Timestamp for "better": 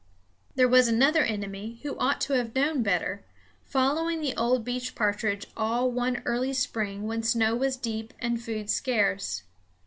2.81-3.23